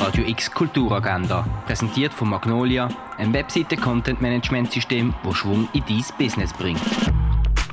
[0.00, 6.80] Radio X Kulturagenda, präsentiert von Magnolia, ein Webseite-Content-Management-System, das Schwung in dein Business bringt.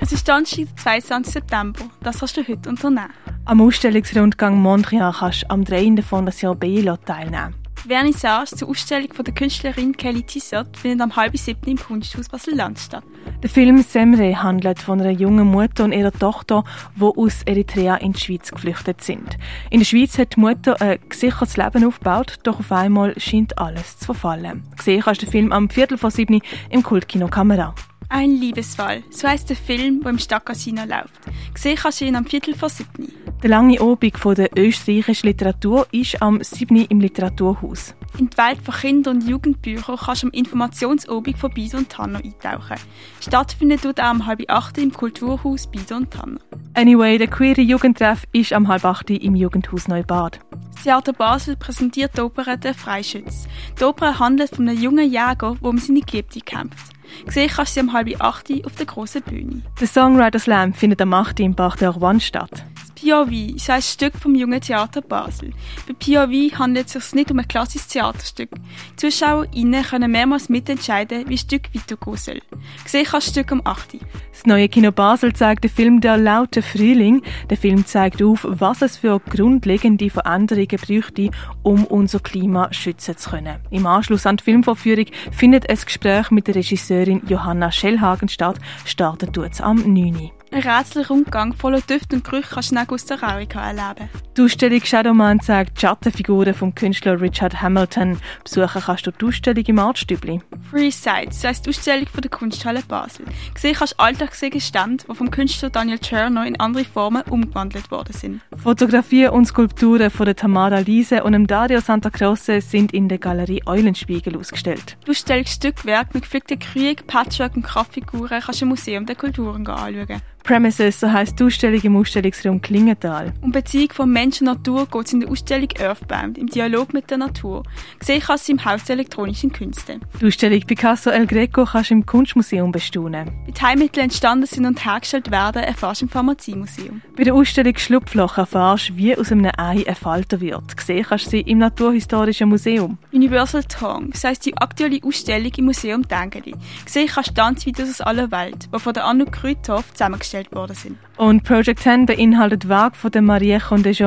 [0.00, 1.32] Es ist Donnerstag, der 22.
[1.32, 1.80] September.
[2.02, 3.10] Das hast du heute unternehmen.
[3.44, 5.90] Am Ausstellungsrundgang Montreal kannst du am 3.
[5.90, 7.54] der Fondation Bielot teilnehmen.
[7.84, 12.28] Die Vernissage zur Ausstellung von der Künstlerin Kelly Tissot findet am halb siebten im Kunsthaus
[12.28, 13.04] Basel-Land statt.
[13.42, 16.64] Der Film Semre handelt von einer jungen Mutter und ihrer Tochter,
[16.96, 19.38] die aus Eritrea in die Schweiz geflüchtet sind.
[19.70, 23.98] In der Schweiz hat die Mutter ein gesichertes Leben aufgebaut, doch auf einmal scheint alles
[23.98, 24.64] zu verfallen.
[24.76, 27.74] Gesehen kannst du den Film am Viertel vor sieben im Kultkino Kamera.
[28.10, 31.20] Ein Liebesfall, so heisst der Film, der im Stadtcasino läuft.
[31.54, 33.12] Gesehen kannst du ihn am Viertel vor sieben.
[33.40, 36.86] Der lange Obig von der österreichischen Literatur ist am 7.
[36.86, 37.94] im Literaturhaus.
[38.18, 42.18] In die Welt von Kinder- und Jugendbüchern kannst du am Informationsobig von Biso und Tanner
[42.18, 42.78] eintauchen.
[43.20, 46.40] Stattfindet dort auch am halb acht im Kulturhaus Biso und Tanner.
[46.74, 50.40] Anyway, der queere Jugendtreff ist am halb acht im Jugendhaus Neubad.
[50.74, 53.46] Das Theater Basel präsentiert die Oper «Der Freischütz».
[53.78, 56.92] Die Oper handelt von einem jungen Jäger, der um seine Geliebte kämpft.
[57.24, 59.62] Gesehen kannst du sie am halb acht auf der grossen Bühne.
[59.80, 61.38] Der Songwriter Slam findet am 8.
[61.40, 62.64] im Bach der One statt.
[63.00, 65.52] POV ist ein Stück vom Jungen Theater Basel.
[65.86, 68.50] Bei POV handelt es sich nicht um ein klassisches Theaterstück.
[68.50, 72.42] Die ZuschauerInnen können mehrmals mitentscheiden, wie das Stück weitergehen soll.
[72.82, 73.98] Gesehen kannst du Stück am 8.
[74.32, 77.22] Das neue Kino Basel zeigt den Film Der laute Frühling.
[77.50, 81.30] Der Film zeigt auf, was es für grundlegende Veränderungen bräuchte,
[81.62, 83.58] um unser Klima schützen zu können.
[83.70, 88.58] Im Anschluss an die Filmvorführung findet ein Gespräch mit der Regisseurin Johanna Schellhagen statt.
[88.84, 90.30] Startet es am 9.
[90.50, 94.08] Ein rätseliger Rundgang voller Düfte und Gerüche kannst du nach Costa Rica erleben.
[94.38, 98.20] Die Ausstellung Shadowman zeigt die Schattenfiguren vom Künstler Richard Hamilton.
[98.44, 100.40] Besuchen kannst du die Ausstellung im Artstübli.
[100.70, 103.26] Free Sights, das heisst die Ausstellung von der Kunsthalle Basel.
[103.52, 108.40] Gesehen kannst du Alltagsgegenstände, die vom Künstler Daniel Cherno in andere Formen umgewandelt worden sind.
[108.56, 113.18] Fotografien und Skulpturen von der Tamara Liese und dem Dario Santa Croce sind in der
[113.18, 114.98] Galerie Eulenspiegel ausgestellt.
[115.04, 119.66] Die Ausstellung Stückwerk mit geflickten Krieg, Patchwork und Kraftfiguren kannst du im Museum der Kulturen
[119.66, 120.22] anschauen.
[120.48, 123.34] Premises, so heisst die Ausstellung im Ausstellungsraum Klingenthal.
[123.44, 127.10] Die Beziehung von Mensch und Natur geht es in der Ausstellung Earthbound, im Dialog mit
[127.10, 127.62] der Natur.
[127.98, 130.00] Gesehen kannst du im Haus der elektronischen Künste.
[130.20, 133.30] Die Ausstellung Picasso El Greco kannst du im Kunstmuseum bestaunen.
[133.46, 137.00] Wie die Heilmittel entstanden sind und hergestellt werden, erfährst du im Pharmaziemuseum.
[137.16, 140.76] Bei der Ausstellung Schlupfloch erfährst du, wie aus einem Ei ein Falter wird.
[140.76, 142.98] Gesehen kannst du sie im Naturhistorischen Museum.
[143.10, 146.54] Universal Tongue, das heisst die aktuelle Ausstellung im Museum Dengeli.
[146.84, 150.98] Gesehen kannst du Tanzvideos aus aller Welt, die von der Anu Krüthoff zusammengestellt worden sind.
[151.16, 153.58] Und Project 10 beinhaltet Werke von der Marie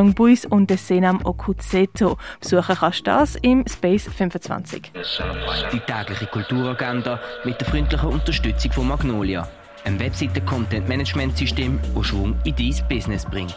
[0.01, 2.17] Conde Buis und des Senam Okuzeto.
[2.39, 4.91] Besuchen kannst du das im Space 25.
[5.71, 9.47] Die tägliche Kulturagenda mit der freundlichen Unterstützung von Magnolia,
[9.85, 13.55] einem Webseiten-Content-Management-System, das Schwung in dein Business bringt.